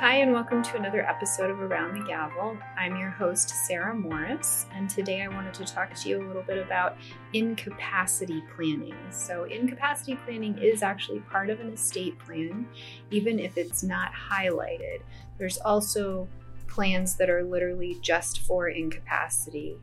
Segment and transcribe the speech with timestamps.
[0.00, 2.58] Hi, and welcome to another episode of Around the Gavel.
[2.76, 6.42] I'm your host, Sarah Morris, and today I wanted to talk to you a little
[6.42, 6.98] bit about
[7.32, 8.94] incapacity planning.
[9.10, 12.68] So, incapacity planning is actually part of an estate plan,
[13.10, 15.00] even if it's not highlighted.
[15.38, 16.28] There's also
[16.66, 19.78] plans that are literally just for incapacity.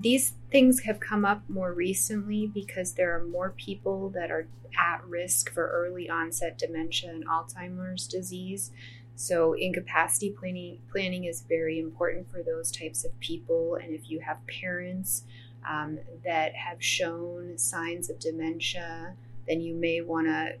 [0.00, 4.48] These things have come up more recently because there are more people that are
[4.78, 8.70] at risk for early onset dementia and Alzheimer's disease.
[9.16, 13.76] So, incapacity planning, planning is very important for those types of people.
[13.82, 15.24] And if you have parents
[15.66, 19.14] um, that have shown signs of dementia,
[19.48, 20.56] then you may want to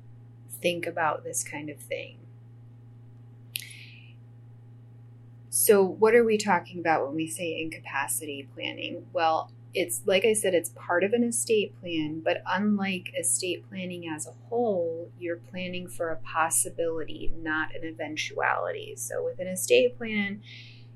[0.62, 2.16] think about this kind of thing.
[5.50, 9.06] So, what are we talking about when we say incapacity planning?
[9.12, 14.08] Well, it's like I said, it's part of an estate plan, but unlike estate planning
[14.08, 18.94] as a whole, you're planning for a possibility, not an eventuality.
[18.96, 20.40] So, with an estate plan,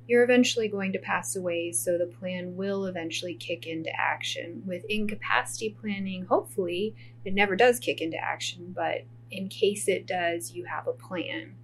[0.06, 4.62] you're eventually going to pass away, so the plan will eventually kick into action.
[4.66, 10.52] With incapacity planning, hopefully, it never does kick into action, but in case it does,
[10.52, 11.54] you have a plan.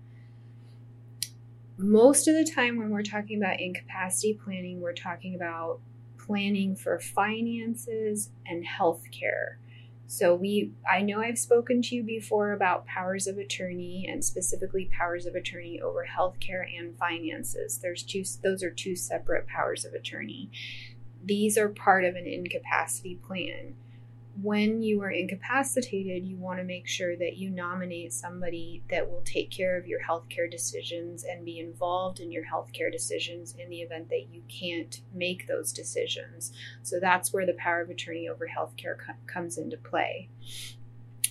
[1.79, 5.81] Most of the time, when we're talking about incapacity planning, we're talking about
[6.19, 9.57] planning for finances and healthcare.
[10.09, 14.89] So we I know I've spoken to you before about powers of attorney and specifically
[14.97, 17.79] powers of attorney over healthcare and finances.
[17.79, 20.51] There's two those are two separate powers of attorney.
[21.25, 23.75] These are part of an incapacity plan
[24.43, 29.23] when you are incapacitated, you want to make sure that you nominate somebody that will
[29.25, 33.81] take care of your healthcare decisions and be involved in your healthcare decisions in the
[33.81, 36.53] event that you can't make those decisions.
[36.83, 40.29] So that's where the power of attorney over healthcare co- comes into play.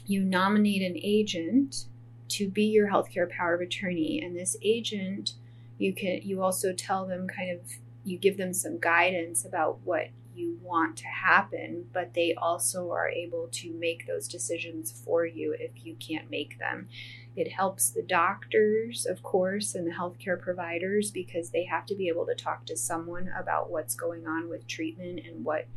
[0.08, 1.86] You nominate an agent
[2.30, 5.34] to be your healthcare power of attorney, and this agent,
[5.78, 7.60] you can you also tell them kind of
[8.04, 13.10] you give them some guidance about what you want to happen, but they also are
[13.10, 16.88] able to make those decisions for you if you can't make them.
[17.36, 22.08] It helps the doctors, of course, and the healthcare providers because they have to be
[22.08, 25.68] able to talk to someone about what's going on with treatment and what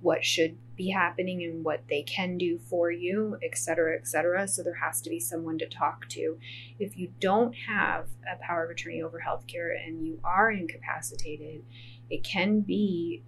[0.00, 4.48] what should be happening and what they can do for you, et cetera, et cetera.
[4.48, 6.38] So there has to be someone to talk to.
[6.80, 11.62] If you don't have a power of attorney over healthcare and you are incapacitated,
[12.10, 13.22] it can be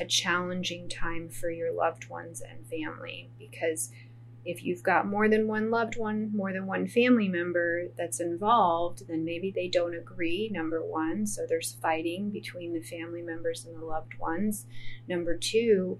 [0.00, 3.90] a challenging time for your loved ones and family because
[4.44, 9.06] if you've got more than one loved one, more than one family member that's involved,
[9.08, 11.26] then maybe they don't agree, number one.
[11.26, 14.66] So there's fighting between the family members and the loved ones.
[15.08, 15.98] Number two,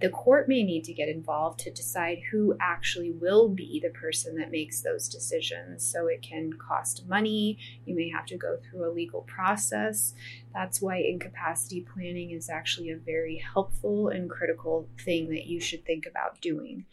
[0.00, 4.36] the court may need to get involved to decide who actually will be the person
[4.36, 5.86] that makes those decisions.
[5.86, 7.58] So it can cost money.
[7.86, 10.14] You may have to go through a legal process.
[10.52, 15.84] That's why incapacity planning is actually a very helpful and critical thing that you should
[15.84, 16.84] think about doing.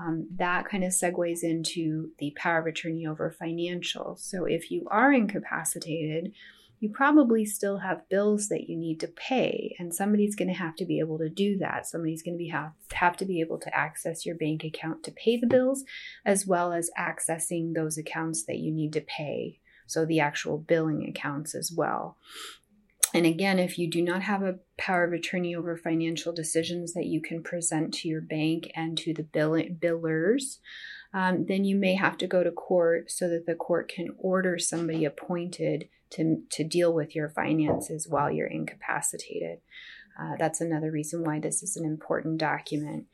[0.00, 4.16] Um, that kind of segues into the power of attorney over financial.
[4.16, 6.32] So if you are incapacitated,
[6.80, 10.76] you probably still have bills that you need to pay and somebody's going to have
[10.76, 11.86] to be able to do that.
[11.86, 15.10] Somebody's going to be have, have to be able to access your bank account to
[15.10, 15.84] pay the bills
[16.24, 21.08] as well as accessing those accounts that you need to pay so the actual billing
[21.08, 22.16] accounts as well.
[23.14, 27.06] And again, if you do not have a power of attorney over financial decisions that
[27.06, 30.58] you can present to your bank and to the bill- billers,
[31.14, 34.58] um, then you may have to go to court so that the court can order
[34.58, 39.60] somebody appointed to, to deal with your finances while you're incapacitated.
[40.20, 43.06] Uh, that's another reason why this is an important document.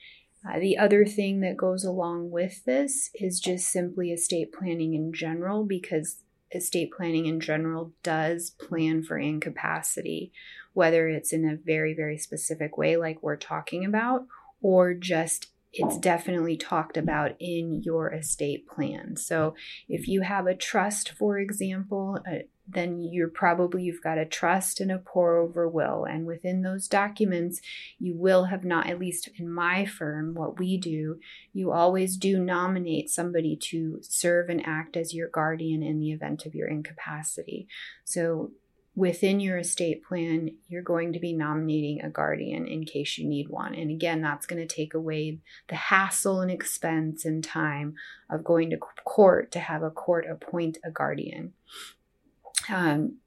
[0.47, 5.13] Uh, the other thing that goes along with this is just simply estate planning in
[5.13, 6.19] general, because
[6.53, 10.33] estate planning in general does plan for incapacity,
[10.73, 14.27] whether it's in a very, very specific way, like we're talking about,
[14.61, 19.17] or just it's definitely talked about in your estate plan.
[19.17, 19.55] So
[19.89, 24.81] if you have a trust, for example, uh, then you're probably you've got a trust
[24.81, 27.61] and a pour over will and within those documents
[27.99, 31.19] you will have not at least in my firm what we do
[31.53, 36.47] you always do nominate somebody to serve and act as your guardian in the event
[36.47, 37.69] of your incapacity
[38.03, 38.51] so
[38.97, 43.49] within your estate plan, you're going to be nominating a guardian in case you need
[43.49, 43.75] one.
[43.75, 47.95] And again, that's going to take away the hassle and expense and time
[48.31, 51.55] of going to court to have a court appoint a guardian.
[52.69, 53.19] Um,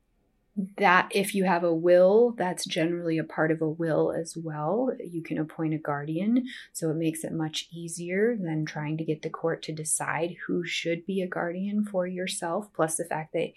[0.77, 4.91] that if you have a will, that's generally a part of a will as well.
[4.99, 9.21] You can appoint a guardian, so it makes it much easier than trying to get
[9.21, 13.51] the court to decide who should be a guardian for yourself, plus the fact that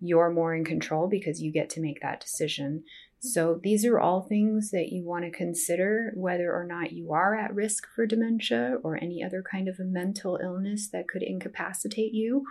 [0.00, 2.84] you're more in control because you get to make that decision.
[3.18, 7.34] So, these are all things that you want to consider whether or not you are
[7.34, 12.12] at risk for dementia or any other kind of a mental illness that could incapacitate
[12.12, 12.44] you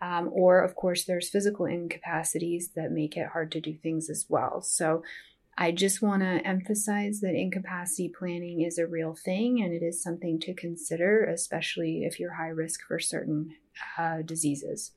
[0.00, 4.26] um, or, of course, there's physical incapacities that make it hard to do things as
[4.28, 4.60] well.
[4.62, 5.02] So,
[5.58, 10.02] I just want to emphasize that incapacity planning is a real thing and it is
[10.02, 13.54] something to consider, especially if you're high risk for certain
[13.96, 14.92] uh, diseases.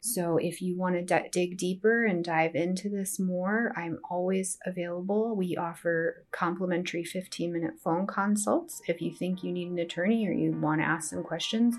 [0.00, 4.58] So, if you want to d- dig deeper and dive into this more, I'm always
[4.64, 5.34] available.
[5.34, 8.80] We offer complimentary 15 minute phone consults.
[8.86, 11.76] If you think you need an attorney or you want to ask some questions,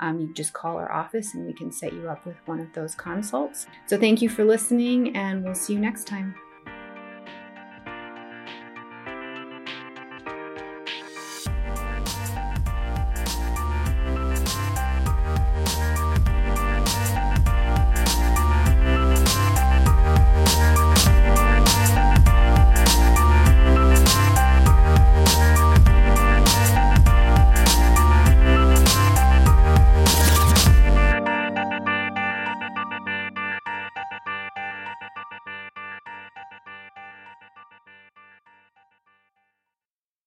[0.00, 2.72] um, you just call our office and we can set you up with one of
[2.74, 3.66] those consults.
[3.86, 6.34] So, thank you for listening, and we'll see you next time.